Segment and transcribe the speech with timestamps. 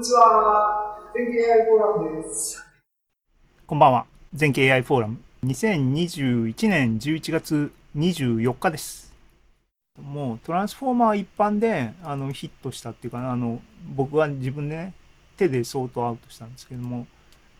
[0.00, 0.98] ちは。
[1.14, 2.64] 全景 AI フォーラムです。
[3.66, 4.06] こんばんは。
[4.32, 5.18] 全景 AI フォーラム。
[5.44, 9.12] 2021年11月24日です。
[10.00, 13.60] もうトランスフォーマー一般であのヒットしたっていうかあの
[13.94, 14.94] 僕は自分でね
[15.36, 17.06] 手でソートアウトしたんですけども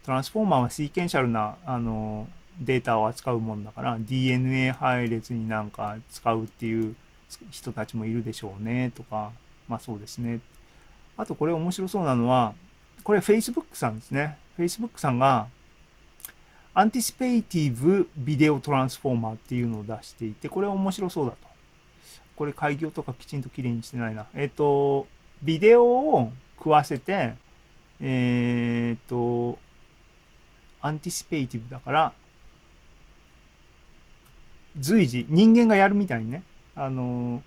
[0.07, 2.29] トランスフォーマーはシーケンシャルなあの
[2.59, 6.95] データを扱うもんだから DNA 配列になんか使うっていう
[7.50, 9.32] 人たちもいるでしょうねとか
[9.68, 10.41] まあそうですね
[11.16, 12.54] あとこれ面白そうなのは
[13.02, 15.48] これ Facebook さんですね Facebook さんが
[16.72, 21.50] Anticipative Video Transformer っていうのを出していてこれは面白そうだと。
[22.36, 24.26] これ改行とかきちんときれいにしてないな。
[24.35, 25.07] えっ、ー、と
[25.43, 27.35] ビデオを食わせて
[28.00, 29.58] えっ、ー、と
[30.80, 32.12] Anticipative だから
[34.78, 36.42] 随時人間がやるみたいにね
[36.74, 37.42] あの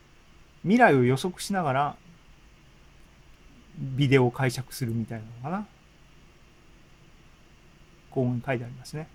[0.63, 1.95] 未来を予測しながら
[3.77, 5.67] ビデオを解釈するみたいなのかな？
[8.11, 9.07] こう書いてありますね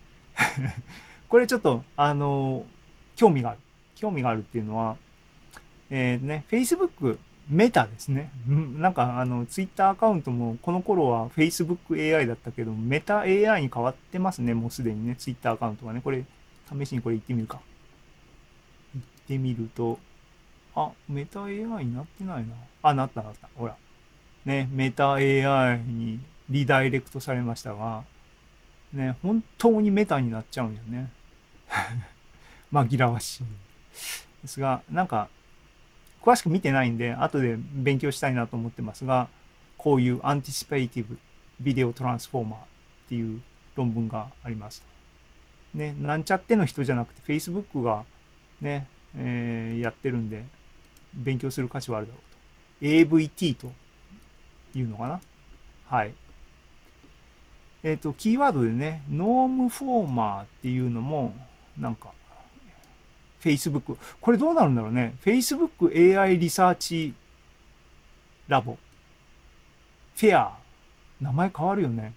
[1.28, 2.67] これちょっとあの
[3.15, 3.61] 興味がある
[3.95, 4.97] 興味があるっていうのは
[5.91, 7.19] えー、ね Facebook
[7.50, 8.31] メタですね。
[8.47, 16.03] なんかあの、ツイッターアカウントもこの頃は Facebook AI だったけど、メタ AI に変わってますね、もうすでにね、ツイッターアカウントがね。
[16.03, 16.25] これ、
[16.70, 17.61] 試しにこれ行ってみるか。
[18.95, 19.98] 行ってみると、
[20.75, 21.55] あ、 Meta AI
[21.87, 22.55] になってないな。
[22.83, 23.48] あ、なったなった。
[23.56, 23.75] ほら。
[24.49, 28.03] ね、 Meta AI にリダイレクトされましたが、
[28.95, 31.11] ね、本当に Meta になっちゃうんよね。
[32.73, 33.45] 紛らわしい。
[34.41, 35.29] ですが、なんか、
[36.23, 39.29] 詳しく見てないんで、後で勉強したいなと思ってますが、
[39.77, 41.19] こういう Anticipative
[41.61, 42.62] Video Transformer っ
[43.11, 43.43] ていう
[43.77, 44.83] 論文があります。
[45.75, 48.07] ね、なんちゃっての人じゃなくて Facebook が
[48.62, 50.47] ね、えー、やってるんで、
[51.12, 52.87] 勉強する価値はあるだろうと。
[52.87, 53.71] AVT と
[54.79, 55.21] いうのかな？
[55.87, 56.15] はい。
[57.83, 61.34] えっ、ー、と、キーワードでね、ノームフォーマーっていうのも、
[61.79, 62.12] なんか、
[63.41, 63.97] Facebook。
[64.21, 67.15] これどうなるんだろうね？Facebook AI リサーチ
[68.49, 68.77] ラボ。
[70.16, 70.59] フェア。
[71.21, 72.15] 名前変わるよね。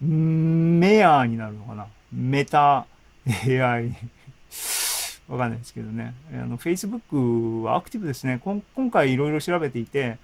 [0.00, 1.86] メアになるのかな？
[2.12, 2.86] メタ
[3.26, 3.96] AI。
[5.28, 6.14] わかんないですけどね。
[6.32, 8.40] あの、Facebook はアクティブですね。
[8.42, 10.18] 今回いろいろ調べていて、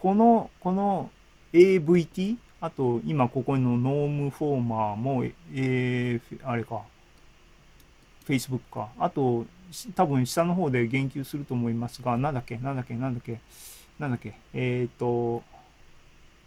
[0.00, 1.10] この、この
[1.52, 6.82] AVT、あと今ここのノームフォーマーも、えー、あれか、
[8.26, 8.88] Facebook か。
[8.98, 9.44] あと、
[9.94, 13.40] 多分下の方で言及すると思いますが、なんだっけ、なんだっけ、なんだっけ、
[13.98, 15.42] なんだっけ、えっ、ー、と、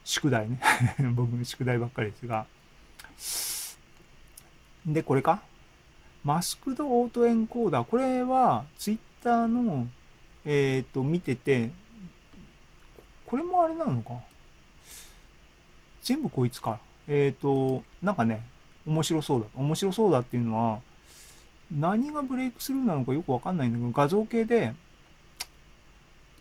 [0.06, 0.59] 宿題ね。
[1.16, 2.46] 僕の宿題ばっかりですが。
[4.86, 5.42] でこれか？
[6.24, 7.84] マスクドオートエンコーダー。
[7.84, 9.88] これはツイッターの
[10.46, 11.72] えっ、ー、と見てて
[13.25, 14.14] これもあれなのか？
[16.09, 16.80] 全部こいつか。
[17.08, 18.42] えっ、ー、となんかね
[18.88, 19.47] 面白そうだ。
[19.53, 20.80] 面白そうだっていうのは
[21.72, 24.74] 何がブレイクスルーなのかよくわかんないんだけど、画像系で、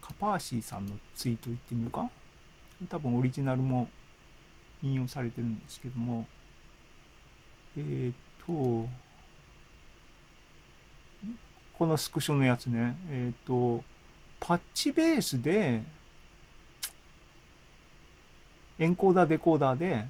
[0.01, 2.09] カパーシーさんのツイート行ってみるか？
[2.89, 3.91] 多分オリジナルも
[4.83, 6.27] 引用されてるんですけども、
[7.77, 8.13] えっ、ー、
[8.47, 8.89] と、
[11.77, 13.85] このスクショのやつね、えっ、ー、と、
[14.41, 15.83] パッチベースで、
[18.79, 20.05] エンコーダー、デコーダーで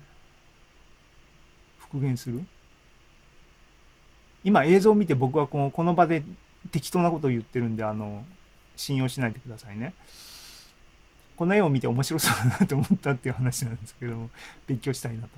[1.79, 2.45] 復元する
[4.45, 6.23] 今映像を見て僕はこのこの場で
[6.71, 8.25] 適当なことを言ってるんで、あの、
[8.77, 9.95] 信用しないでくださいね。
[11.37, 14.31] この絵を見て面白そうだなと思ったっていう話なんですけども、
[14.67, 15.29] 勉強したいなと。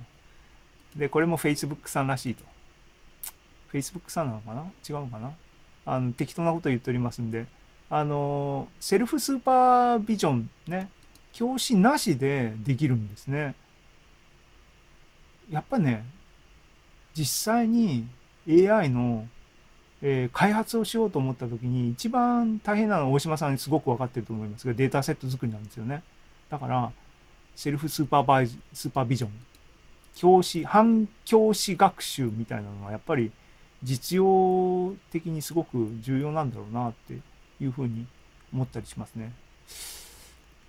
[0.96, 2.44] で、これも Facebook さんらしいと。
[3.72, 4.62] Facebook さんなのかな？
[4.88, 5.32] 違うのかな？
[5.86, 7.46] あの、適当なことを言っておりますんで、
[7.90, 10.88] あの、セルフスーパービジョンね、
[11.32, 13.54] 教師なしでできるんですね。
[15.50, 16.04] やっぱね、
[17.14, 18.06] 実際に
[18.48, 19.26] AI の、
[20.02, 26.02] えー、開発をしようと思った時に一番大変なのは大島さんにすごく分かってると思いますがデータセット作りなんですよね。
[26.48, 26.92] だから
[27.54, 29.30] セルフスーパーバイズスーパービジョン
[30.14, 33.30] 教師反教師学習みたいなのはやっぱり
[33.82, 37.14] 実用的にすごく重要なんだろうなって
[37.60, 38.06] いうふうに
[38.52, 39.32] 思ったりしますね。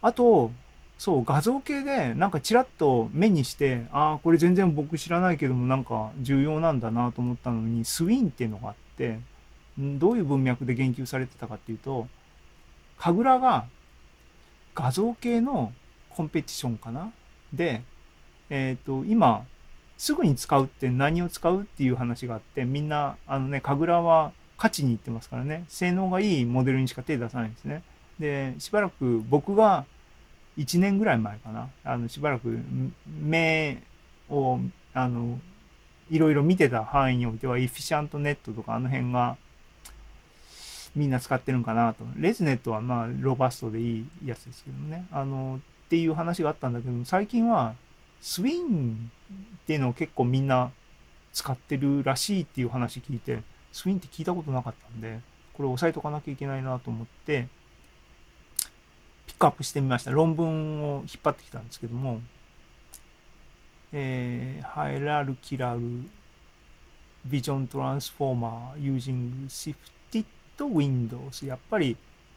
[0.01, 0.51] あと
[0.98, 9.19] そう、画像系で、なんかちらっと目にして、ああ、これ全然僕知らないけども、なんか重要なんだなと思ったのに、スウィンっていうのがあって、
[9.80, 12.07] どういう文脈で言及されてたかっていうと、
[13.00, 13.65] 神楽が
[14.75, 15.74] 画像系の
[16.12, 17.12] コンペティションかな？
[17.51, 17.81] で、
[18.51, 19.44] えっ、と、今、
[19.98, 27.81] すぐに使うって何を使うっていう話があって、みんな、あのね、神楽は勝ちに行ってますからね、性能がいいモデルにしか手出さないんですね。
[28.19, 29.85] で、しばらく僕が
[30.57, 32.59] 1年ぐらい前かな、あの、しばらく
[33.07, 33.81] 目
[34.29, 34.59] を、
[34.93, 35.39] あの、
[36.09, 39.37] いろいろ見てた範囲においては、エフィシャントネットとかあの辺が
[40.95, 42.03] みんな使ってるんかなと。
[42.17, 45.05] レズネットはまあ、ロバストでいいやつですけどね。
[45.11, 47.75] あの、っていう話があったんだけど、最近は、
[48.19, 49.11] スウィン
[49.55, 50.71] っていうのを結構みんな
[51.33, 53.41] 使ってるらしいっていう話聞いて、
[53.71, 55.21] スウィンって聞いたことなかったんで、
[55.53, 57.47] これ押さえとかなきゃいけないなと思って、
[59.31, 60.11] ピックアップしてみました。
[60.11, 62.19] 論文を引っ張ってきたんですけども、
[63.93, 65.79] えー、ハイラルキラル
[67.25, 70.25] ビジョントランスフォーマー using shifted
[70.59, 71.95] windows やっぱり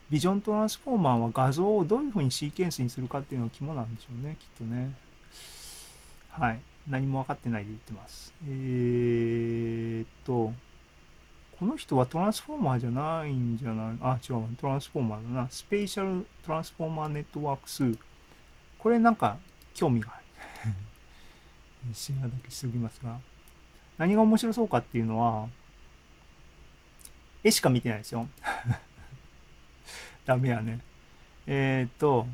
[0.09, 4.95] ビジョントランスフォーマーは画像をどういうふうにシーケンスにするかっていうのが肝なんでしょうね、きっとね。
[6.31, 6.61] はい。
[6.89, 8.33] 何も分かってないで言ってます。
[8.47, 10.53] えーっと、
[11.65, 13.97] この人はトランスフォーマーじゃないんじゃない？
[14.03, 14.55] あ、違う。
[14.61, 15.49] トランスフォーマーだな。
[15.49, 17.97] スペシャルトランスフォーマーネットワーク数。
[18.79, 19.39] これなんか
[19.73, 20.19] 興味があ
[20.69, 20.75] る。
[21.95, 23.19] シェアだけしときますが。
[23.97, 25.49] 何が面白そうかっていうのは、
[27.43, 28.29] 絵しか見てないですよ。
[30.27, 30.81] ダメやね。
[31.47, 32.27] えーっと、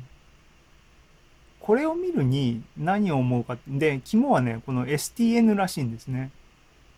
[1.61, 3.63] これを見るに何を思うかって。
[3.69, 6.31] で、肝はね、この STN らしいんですね。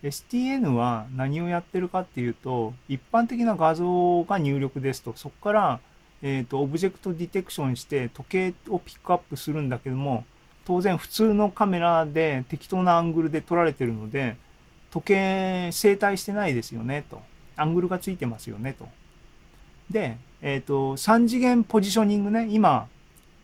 [0.04, 5.80] STN は何をやってるかっていうと、一般的な画像が入力ですと、そこから、
[6.22, 10.26] えっ、と、オブジェクトディテクションして時計をピックアップするんだけども、
[10.66, 14.36] 当然普通のカメラで適当なアングルで撮られてるので、
[14.92, 17.22] 時計整体してないですよね、と。
[17.56, 18.88] アングルがついてますよね、と。
[19.90, 22.88] で、えっ、と、3次元ポジショニングね、今、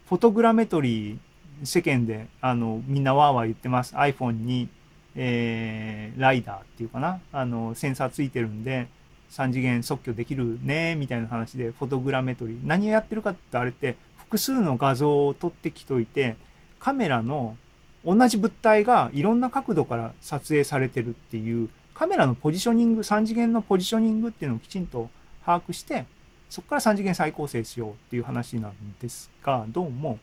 [0.08, 1.18] フォトグラメトリー、
[1.64, 3.96] 世間で、あの、みんなわーわー言ってます。
[3.96, 4.70] iPhone に、
[5.16, 8.88] えー、ライダーっていうかな、あの、センサーついてるんで、
[9.32, 12.60] 3次元即興できるね、みたいな話で、フォトグラメトリー。
[12.66, 16.36] 何をやってるかってあれって、複数の画像を撮ってきといて、
[16.80, 17.58] カメラの
[18.06, 25.10] 同じ物体がいろんな角度から撮影されてるっていう、カメラのポジショニング、3次元のポジショニングっていうのをきちんと
[25.46, 26.06] 把握して、
[26.50, 30.18] そこから3次元再構成しようっていう話なんですが、どうも、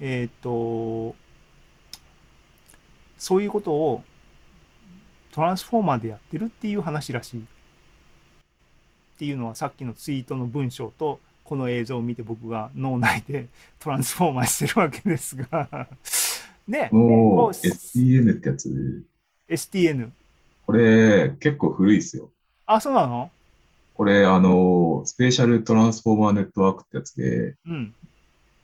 [0.00, 1.14] えっ、と、
[3.18, 4.02] そういうことを
[5.38, 7.40] トランスフォーマーでやってるっていう話らしい。
[7.40, 7.44] っ
[9.20, 13.46] ていうのはさっきのツイートの文章とこの映像を見て僕が脳内で
[13.78, 15.86] トランスフォーマーしてるわけですが。
[16.68, 19.04] で、 もうこう STN ってやつ、
[19.48, 20.10] STN。
[20.66, 22.32] これ結構古いですよ。
[22.66, 23.30] あ、そうなの？
[23.94, 27.94] これ、あの、スペーシャルトランスフォーマーネットワークってやつで、うん。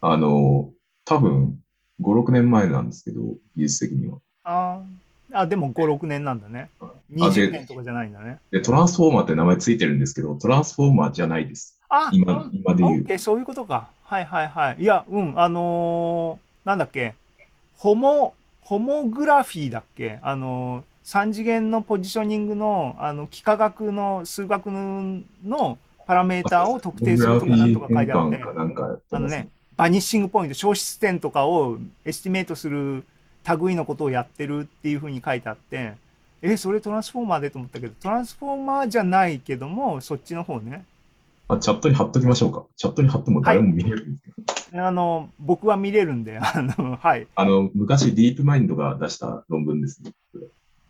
[0.00, 0.72] あの、
[1.04, 1.62] 多分
[2.00, 3.20] 5、6年前なんですけど、
[3.54, 4.18] 技術的には。
[4.42, 5.03] あー
[5.34, 6.70] あ、でも5、6年なんだね。
[6.80, 8.38] あ20で年とかじゃないんだね。
[8.50, 11.78] で、トランスフォーマーって名前ついてるんですけど、トランスフォーマーじゃないです。
[11.88, 13.18] あ、今、今で言う。
[13.18, 13.88] そういうことか。
[14.04, 14.76] はいはいはい。
[14.82, 17.14] いや、うん、あのーなんだっけ、
[17.76, 28.42] ホモ、ホモグラフィーだっけあのー、三次元のポジショニングの、あの、幾何学の数学ののパラメーターを特定するとかなんとか書いてあって、
[29.10, 33.04] あのね、 vanishing point、消失点とかを estimate する
[33.60, 35.92] 類のことをやってるっていうふうに書いてあって、
[36.42, 40.84] え、それ Transformer でと思ったけど、 Transformer じゃないけども、そっちの方ね。
[41.48, 42.64] あ、チャットに貼っときましょうか。
[42.76, 44.20] チャットに貼っても誰も見れるんで
[44.54, 44.86] すけど。
[44.86, 47.26] あの、僕は見れるんで、 あの、はい。
[47.34, 50.12] あの、昔 DeepMind が出した論文ですね。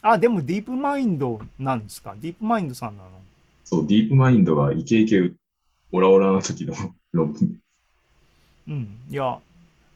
[0.02, 2.14] あ、でも DeepMind なんですか？
[2.20, 3.08] DeepMind さんなの？
[3.64, 5.32] そう、ディープマインドがイケイケ
[5.92, 6.74] オラオラの時の
[7.12, 7.60] 論文。
[8.68, 8.98] うん。
[9.08, 9.38] いや、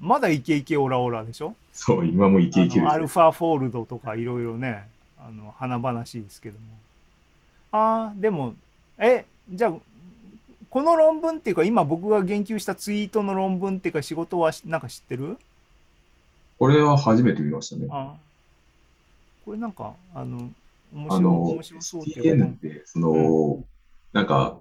[0.01, 1.55] まだイケイケオラオラでしょ？
[1.73, 3.15] そう、今もイケイケあのアルです。
[3.15, 4.89] ファフォールドとかいろいろね、
[5.19, 6.67] あの、華々しいですけども。
[7.73, 8.55] ああ、でも、
[8.99, 9.75] え、じゃあ、
[10.71, 15.37] この論文っていうか、今僕が言及したツイートの論文っていうか、仕事はしなんか知ってる？
[16.59, 17.89] これは初めて見ましたね。
[17.91, 18.15] あ
[19.45, 20.51] これなんか、あの、
[20.93, 23.65] 面白あの面白そうっていう TN かって、その、
[24.13, 24.59] なんか、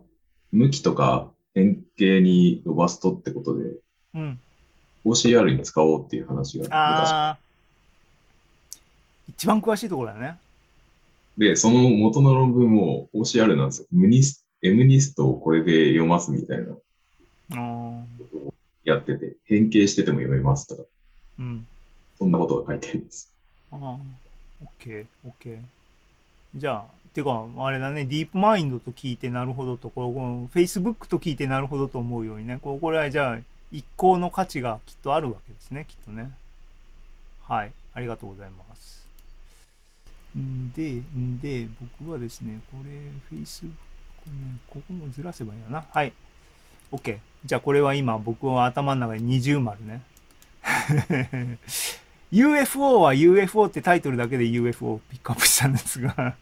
[0.51, 3.65] 向きとか変形に伸ばすとってことで、
[4.15, 4.39] うん。
[5.05, 7.37] OCR に使おうっていう話が昔ああ、
[9.29, 10.37] 一番詳しいところだね。
[11.37, 13.87] で、その元の論文も OCR なんですよ。
[13.91, 16.65] ムニス、M ニストをこれで読ますみたいな
[17.51, 20.83] あーことをやってて、変形してても読めますとか。
[21.39, 21.67] うん。
[22.17, 23.31] そんなことが書いてあります。
[23.71, 23.97] ああ、オ
[24.65, 25.59] ッケー、オッケー。
[26.55, 33.39] じゃあ、てか、あれだね、ディープマインドと聞いてなるほどと、この Facebook と聞いてなるほどと思うようにね、これはじゃあ、
[33.71, 36.31] 一向の価値がきっとあるわけですね、きっとね。
[37.47, 39.07] はい、ありがとうございます。
[40.37, 41.67] んで、んで、
[41.99, 43.67] 僕はですね、これ、Facebook
[44.27, 45.85] ね、ここもずらせばいいのかな。
[45.91, 46.13] はい。
[46.91, 47.17] OK。
[47.45, 50.01] じゃあ、これは今、僕は頭の中に二重丸ね。
[52.31, 56.35] UFO は UFO ってタイトルだけで UFO をピックアップしたんですが、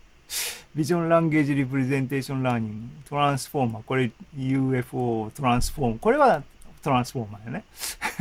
[0.75, 6.43] Vision-Language Representation Learning、Transformer、これ UFO transform、これは
[6.85, 7.63] Transformer よね。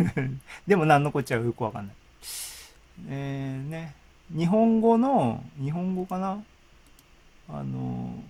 [0.66, 1.97] でも何のこっちゃよくわかんない。
[3.09, 3.94] えー、ね、
[4.35, 6.42] 日本語の、日本語かな？
[7.49, 8.23] あの、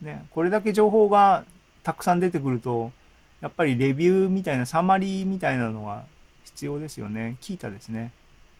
[0.00, 1.44] ね、これだけ情報が
[1.82, 2.90] たくさん出てくると、
[3.40, 6.04] やっぱりレビューみたいな、サマリーみたいなのが
[6.44, 7.36] 必要ですよね。
[7.40, 8.12] 聞いたですね。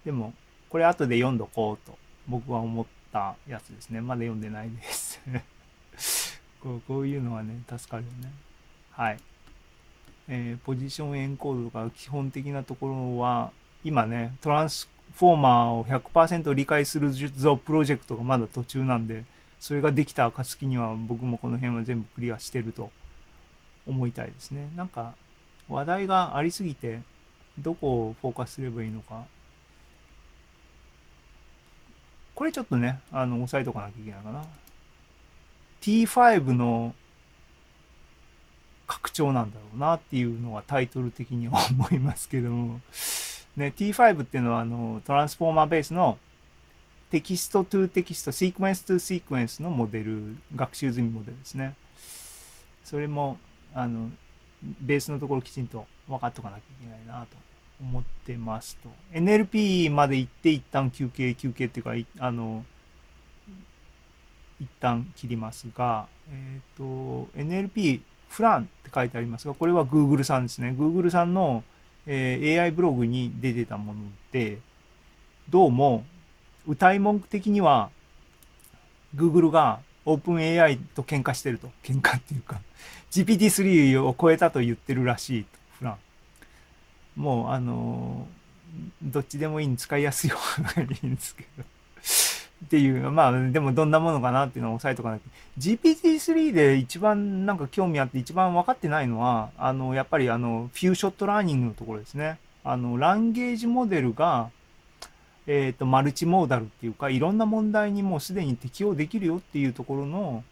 [0.04, 0.34] でも、
[0.68, 1.96] これ後で読んどこうと、
[2.28, 4.02] 僕は思ったやつですね。
[4.02, 5.20] まだ読んでないです。
[6.60, 8.32] こうこういうのはね、助かるよね。
[8.90, 9.18] はい。
[10.28, 13.50] えーポジションエンコードとか基本的なところは、
[13.84, 19.24] 今ね、トランスフォーマーを100%理解するぞプロジェクトがまだ途中なんで、
[19.58, 22.90] それができた暁には僕もこの辺は全部クリアしてると
[23.86, 24.68] 思いたいですね。
[24.76, 25.14] なんか
[25.68, 27.00] 話題がありすぎて、
[27.58, 29.24] どこをフォーカスすればいいのか。
[32.34, 34.44] これちょっとね、あの、押さえとかなきゃいけないかな。
[35.80, 36.94] T5 の
[38.88, 42.80] 拡張なんだろうなっていうのがタイトル的には思いますけども。
[43.56, 46.18] ね、T5 っていうのはあの Transformer ベースの
[47.10, 51.74] text-to-text、 sequence-to-sequence のモデル、学習済みモデルですね。
[52.84, 53.38] それも、
[53.74, 54.10] あの、
[54.80, 57.36] ベースのところきちんと分かっとかなきゃいけないなと
[57.80, 58.90] 思ってますと。
[59.12, 62.64] NLP まで行って一旦休憩、休憩っていうか、あの、
[64.60, 66.84] 一旦切りますが、えっ、と、
[67.36, 70.74] NLP FLAN って書いてありますが、これは Google さんですね。
[70.78, 71.64] Google さんの、
[72.06, 74.00] えー AI ブログに出てたもの
[74.32, 74.58] で、
[75.48, 76.04] どうも、
[76.66, 77.90] 歌い文句的には、
[79.16, 81.70] Google が OpenAI と喧嘩してると。
[81.82, 82.60] 喧嘩っていうか、
[83.10, 85.98] GPT-3 を超えたと言ってるらしいと、フラン。
[87.16, 88.38] もう、あのー
[89.02, 91.64] どっちでもいいに使いやすい方がいいんですけど。
[92.68, 95.24] っていう、まあ、でもどんなものかなっていうのを押さえとかなきゃ。
[95.58, 102.38] GPT-3 で一番なんか興味あって一番分かってないのは、あの、やっぱりあの、フューショットラーニングのところですね。
[102.62, 104.50] あの、ランゲージモデルが、
[105.46, 110.44] えっ、と、マルチモーダルっていうか、いろんな問題にもうすでに適用できるよっていうところの、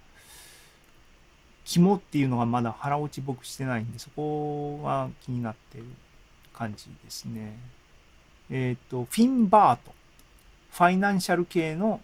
[1.67, 5.85] 肝っていうのがまだ腹落ち僕してないんで、そこは気になってる
[6.55, 7.59] 感じですね。
[8.51, 9.95] えっ、と、フィンバート。
[10.77, 12.01] ファイナンシャル系の、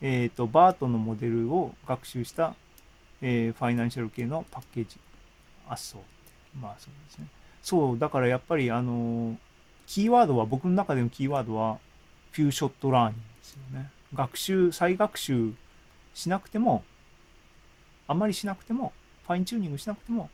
[0.00, 2.54] えっ、と、バートのモデルを学習した、
[3.20, 4.96] えーファイナンシャル系のパッケージ。
[5.68, 6.00] あ、そう。
[6.60, 7.26] まあそうですね。
[7.62, 9.36] そう、だからやっぱりあの
[9.88, 11.78] キーワードは、僕の中でのキーワードは、
[12.32, 13.90] フューショットラーニングですよね。
[14.12, 15.52] 学習、再学習
[16.12, 16.84] しなくても、
[18.06, 18.92] あんまりしなくても、
[19.26, 20.28] ファインチューニングしなくても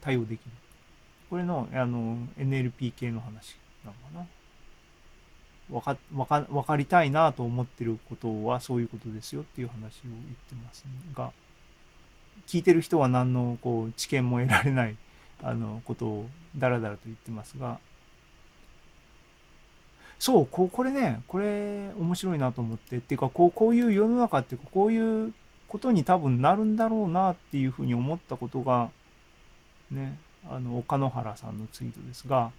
[0.00, 0.50] 対応できる。
[1.28, 4.26] これの、あの、NLP 系の話なのかな。
[5.70, 10.14] わか、わか、わかりたいなと思ってることはそういうことですよっていう話を言っ
[10.48, 11.32] てますが、
[12.46, 14.96] 聞いてる人は何のこう知見も得られない
[15.42, 17.78] あのことをダラダラと言ってますが、
[20.18, 25.34] そう、ここれね、これ面白いなと思って、っていうかこう、こういう世の中っていうか、こういう
[25.68, 28.90] ことに多分なるんだろうなっていうふうに思ったことが、
[29.90, 30.18] ね、
[30.48, 32.50] あの、岡野原さんのツイートですが、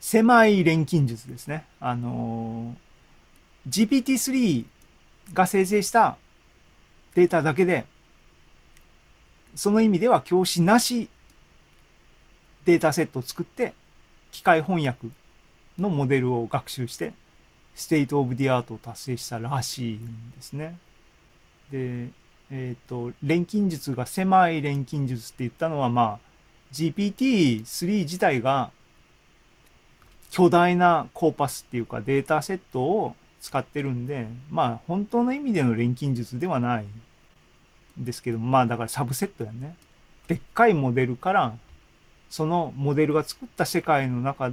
[0.00, 1.64] 狭い錬金術ですね。
[1.78, 2.90] あのー
[3.68, 4.64] GPT-3
[5.34, 6.16] が生成した
[7.14, 7.84] データだけで、
[9.54, 11.08] その意味では教師なし
[12.64, 13.74] データセットを作って、
[14.30, 15.08] 機械翻訳
[15.78, 17.12] のモデルを学習して、
[17.74, 20.78] state of the art を達成したらしいんですね。
[21.70, 22.08] で、
[22.50, 26.18] えっ、と、錬金術が狭い錬金術って言ったのは、まあ、
[26.72, 28.70] GPT-3 自体が
[30.30, 39.76] 巨大なコーパスっていうかデータセットを使ってるんで、まあ本当の意味での錬金術ではないんですけど、まあだからサブセットやね。
[40.28, 41.56] でっかいモデルから、
[42.28, 44.52] そのモデルが作った世界の中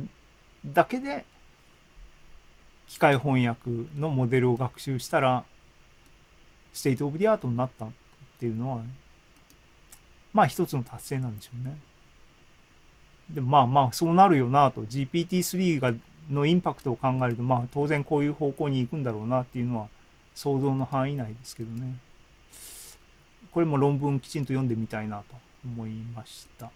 [0.66, 1.26] だけで、
[2.88, 3.70] 機械翻訳
[4.00, 5.44] のモデルを学習したら、
[6.74, 7.90] state of the art になったっ
[8.40, 8.82] ていうのは、
[10.34, 11.78] まあ一つの達成なんでしょうね。
[13.30, 14.82] でまあまあそうなるよなと。
[14.84, 15.94] GPT-3 が
[16.30, 19.88] のインパクトを考えるとまあ当然こういう方向に行くんだろうなっていうのは
[20.36, 21.98] 想像の範囲内ですけどね。
[23.52, 26.72] これも論文きちんと読んでみたいなと思いました。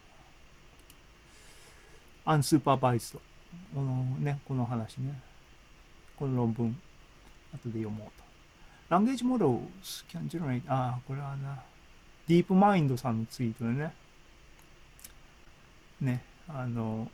[2.26, 3.22] アンスーパーバイズド。
[3.76, 5.20] このねこの話ね。
[6.18, 6.78] この論文
[7.54, 8.96] 後で読もうと。
[8.96, 9.60] Language models
[10.10, 11.62] can generate ああこれはな。
[12.28, 13.94] ディープマインドさんのツイートでね。
[16.00, 16.31] ね。
[16.54, 17.10] あの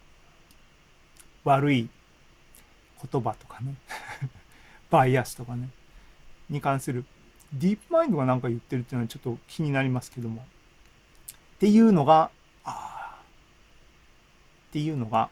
[1.44, 1.90] 悪い
[3.12, 3.76] 言葉とかね。
[4.90, 5.70] バイアスとかね。
[6.50, 7.06] に関する
[7.54, 10.46] ディープマインドが何か言ってるっていうのはちょっと気になりますけども。
[11.56, 12.32] っていうのが
[12.64, 13.16] あー。
[14.70, 15.30] っていうのが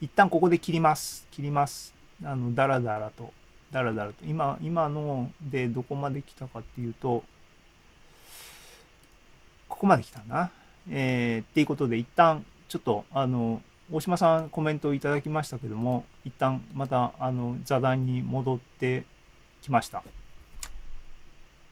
[0.00, 1.26] 一旦ここで切ります。
[1.30, 1.94] 切ります。
[2.24, 3.32] あのダラダラと。
[3.70, 4.24] ダラダラと。
[4.24, 7.24] 今今のでどこまで来たかっていうと
[9.68, 10.50] ここまで来たな。
[10.90, 13.60] えー、っていうことで一旦ちょっとあの
[13.92, 19.04] 大島さんコメントをいただきましたけども一旦またあの座談に戻って
[19.60, 20.02] きました。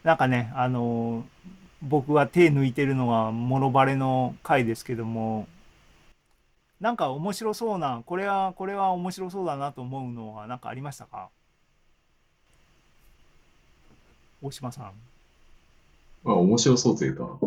[0.05, 1.25] なんかねあの
[1.81, 5.49] 僕が手抜いてるのはモノバレの回ですけども
[6.83, 11.31] なんか面白そうなこれはこれは面白そうだなと思うのは何かありましたか？
[14.43, 14.93] 大島さん。
[16.25, 17.39] まあ、面白そうというか、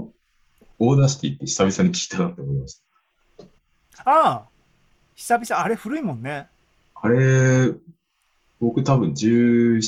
[0.80, 2.93] Audacity って久々に聞いたなって思いました。
[4.06, 4.46] ああ
[5.16, 6.48] 久々あれ古いもんね。
[6.96, 7.74] あれ、
[8.60, 9.82] 僕多分12、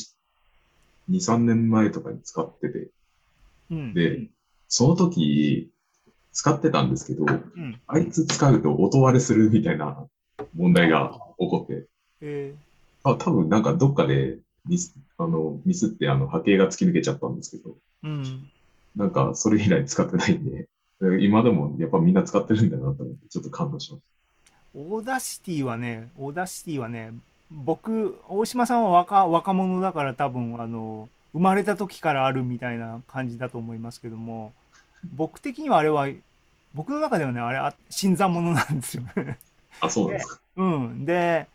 [1.09, 2.87] 3年前とかに使ってて、
[3.71, 3.93] うん。
[3.93, 4.27] で、
[4.67, 5.71] その時、
[6.31, 7.27] 使ってたんですけど、う
[7.59, 7.79] ん。
[7.87, 10.05] あいつ使うと音割れするみたいな
[10.55, 11.85] 問題が起こって、
[12.21, 12.53] え
[13.03, 18.49] あ多分なんかどっかでミスあのミスってあの波形が突き抜けちゃったんですけど、ー、うん。
[18.95, 20.67] なんかそれ以来使ってないんで、
[21.21, 24.01] 今でもやっぱみんな使ってるんだなと思って、ちょっと感動しまし
[24.75, 27.13] Audacity はね、 Audacity はね、
[27.51, 34.53] 僕、大島さんは若若者だから多分、あの、生まれた時からあるみたいな感じだと思いますけども、
[35.15, 36.07] 僕的にはあれは、
[36.73, 39.37] 僕の中ではね、あれ、あ新参者なんですよね。
[39.79, 39.87] た。
[39.87, 40.41] あ、そうなんですか。
[40.57, 41.05] うん。
[41.05, 41.47] で、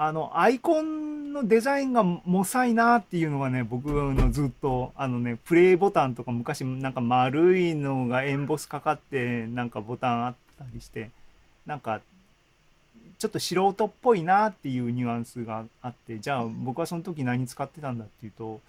[0.00, 11.10] あの、アイコンのデザインがもさいなっていうのがね、僕のずっと、あのね、プレイボタンとか昔なんか丸いのがエンボスかかって、なんかボタンあったりして、
[11.66, 12.00] なんか、
[13.18, 18.60] ちょっと素人っぽいなっていうニュアンスがあって、じゃあ僕はその時何使ってたんだっていうと、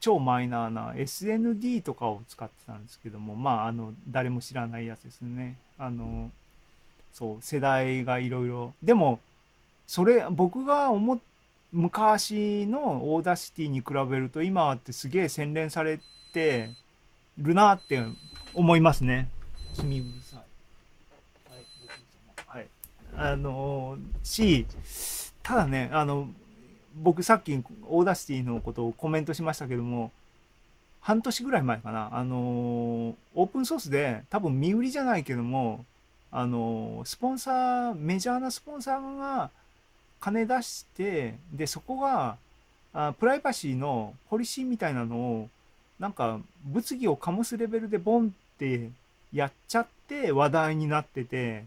[0.00, 5.58] 超マイナーな SND とかを使ってたんですけども、まあ、あの、誰も知らないやつですね。
[5.78, 6.30] あの、
[7.12, 8.72] そう、世代がいろいろ。
[8.82, 9.20] でも、
[9.86, 11.18] それ、僕が思っ、
[11.72, 16.00] 昔の Audacity に比べると、今ってすげえ洗練され
[16.32, 16.70] て
[17.38, 18.02] るなって
[18.54, 19.28] 思いますね。
[19.74, 20.40] 君うるさい。
[22.46, 22.66] はい。
[23.16, 24.66] あの、し、
[25.42, 26.28] ただね、あの、
[26.94, 27.52] 僕さっき
[27.88, 30.12] Audacity のことをコメントしましたけども、
[31.00, 35.84] 半年ぐらい前かな、あの、オープンソースで、多分身売りじゃないけども、
[36.30, 39.50] あの、スポンサー、メジャーなスポンサーが
[40.22, 42.36] 金出して、で、そこが、
[42.94, 45.48] あプライバシーのポリシーみたいなのを、
[45.98, 48.90] なんか、物議を醸すレベルでボンって
[49.32, 51.64] やっちゃって話題になってて、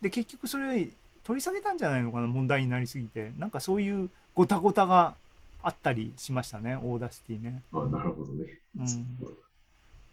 [0.00, 0.88] で、結局それ
[1.24, 3.32] 取り下げたんじゃないのかな、問題になりすぎて。
[3.38, 5.14] なんかそういうごたごたが
[5.62, 7.62] あったりしましたね、 Audacity ね。
[7.72, 8.58] あなるほどね。
[8.78, 9.36] うん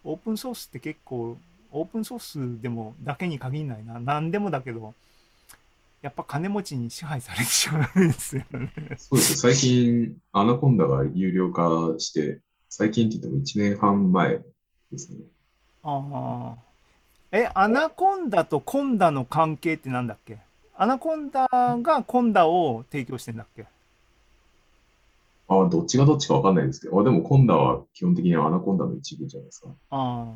[0.04, 1.38] オープンソースって結構、
[1.72, 2.20] オープンソー
[2.58, 4.00] スでもだけに限らないな。
[4.00, 4.96] 何でもだけど、
[6.02, 8.72] やっぱ金持ちに支配されてしまうんですよね。
[8.98, 9.38] そうです。
[9.38, 14.42] 最近、アナコンダが有料化して、最近って言っても1年半前
[14.92, 15.20] ですね。
[15.84, 16.58] ああ。
[17.32, 20.40] え、アナコンダと conda の関係ってなんだっけ？
[20.76, 23.66] アナコンダが conda を提供してんだっけ？
[25.48, 29.68] あどっちがどっちかわかんないですけど、あでも conda は基本的にはアナコンダの一部じゃないですか。
[29.92, 30.36] ああ。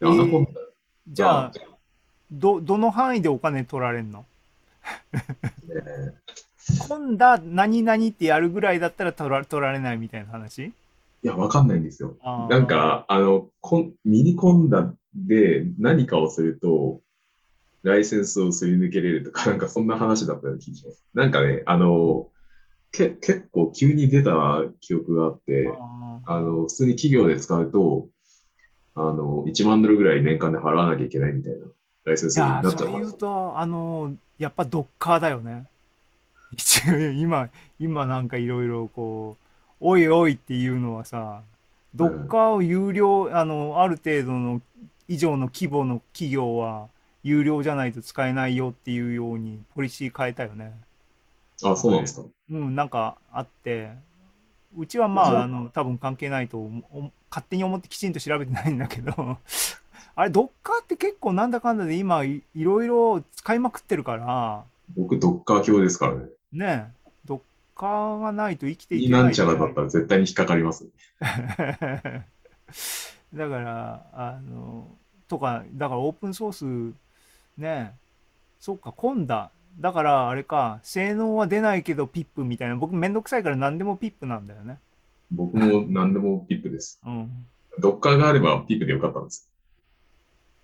[0.00, 0.50] でアナコンダ
[1.08, 1.52] じゃあが、、
[2.32, 4.24] ど、どの範囲でお金取られんの？
[5.12, 6.14] え
[6.88, 10.72] conda 何々ってやるぐらいだったら取ら取られないみたいな話？
[11.22, 12.16] いや、わかんないんですよ。
[12.48, 17.00] なんか、あの、コン Miniconda で何かをすると、
[17.82, 21.04] ライセンスをすり抜けれるとか、なんかそんな話だったような気がします。
[21.14, 22.28] なんかね、あの、
[22.92, 28.08] け、結構急に出た記憶があって、ああの、普通に企業で使うと、
[28.94, 31.66] あの、1万ドルぐらい年間で払わなきゃいけないみたいな
[32.04, 35.66] ライセンスになっちゃったそれ言うと、あの、やっぱドッカーだよね。
[36.52, 39.46] 一応今、今なんかいろいろこう、
[39.80, 41.42] おいおいっていうのはさ、
[41.94, 44.62] ドッカーを有料、あの、ある程度の
[45.08, 46.88] 以上の規模の企業は
[47.22, 50.72] 有料じゃないと使えないよっていうようにポリシー変えたよね。
[51.62, 52.26] あ、そうなんですか。
[52.50, 53.90] うん、なんかあって、
[54.74, 56.66] うちはまあ、あの、多分関係ないと
[57.28, 59.36] 勝手に思ってきちんと調べてないんだけど、
[60.14, 64.64] あれ、ドッカーって結構なんだかんだで今い、いろいろ使いまくってるから、
[64.96, 66.26] 僕、ドッカー教ですからね。
[66.52, 67.40] ねえ、ドッ
[67.76, 69.22] カーがないと生きていけない。
[69.24, 70.86] なんちゃらだったら絶対に引っかかります。
[73.32, 74.88] だから、あの、
[75.28, 76.94] とか、だからオープンソース、
[77.56, 77.94] ね、
[78.58, 79.50] そっか、今だ。
[79.78, 84.78] だから、あれか、性能は出ないけどピップみたいな、僕めんどくさいから何でもピップなんだよね。
[85.30, 87.00] 僕も何でもピップです。
[87.06, 87.46] うん。
[87.78, 89.49] Docker があれば pip でよかったんです。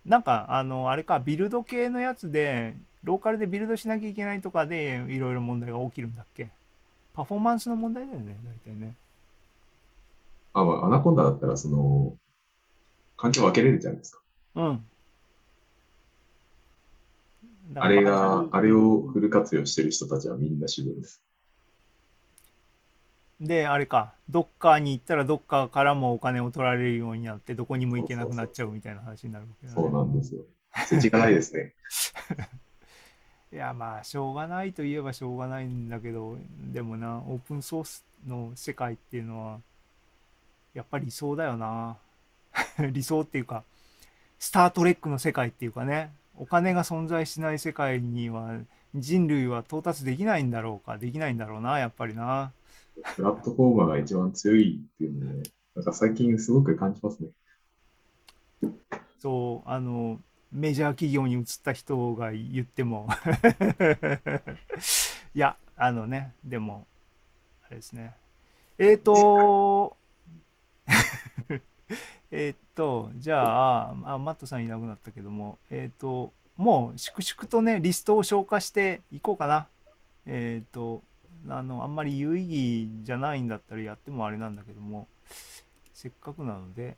[0.07, 6.49] なんか、あの、あれか、ビルド系のやつで、ローカルでビルドしなきゃいけないとかで、いろいろ問題が起きるんだっけ？
[7.13, 8.95] パフォーマンスの問題だよね、大体ね。
[10.55, 12.15] あ、まあ、アナコンダだったら、その、
[13.17, 14.21] 環境分けれるじゃないですか。
[14.55, 14.85] うん。
[17.73, 21.21] だあれが、あれをフル活用してる人たちはみんな指導です。
[23.41, 29.83] で、あれか、ドッカーに行ったらドッカーからもお金を取られるようになって、どこにも行けなくなっちゃうみたいな話になるわけだね。
[29.83, 30.41] そうなんですよ。
[30.87, 31.75] 世知がないですね。
[33.53, 36.39] いや、まあ、しょうがないといえばしょうがないんだけど、
[36.73, 39.61] でもな、オープンソースの世界っていうのは、
[40.75, 41.97] やっぱり理想だよな。
[42.93, 43.65] 理想っていうか、
[44.39, 48.59] スター・トレックの世界っていうかね、お金が存在しない世界には
[48.95, 52.53] 人類は到達できないんだろうか、できないんだろうな、やっぱりな。
[53.15, 55.43] プラットフォーマーが一番強いっていうのをね、
[55.75, 57.29] なんか最近すごく感じますね。
[59.19, 60.21] そう、あの、
[60.53, 63.09] メジャー企業に移った人が言っても
[65.35, 66.87] いや、あのね、でも、
[67.67, 68.15] あれですね。
[68.79, 69.97] えっ、と、
[72.31, 79.69] えっと、じゃあ、あ、マットさんいなくなったけども、えっ、と、もう粛々とね、リストを消化していこうかな。
[80.25, 81.03] えっ、と、
[81.49, 85.09] あの、あんまり有意義じゃないんだったらやってもあれなんだけども、
[85.93, 86.97] せっかくなので、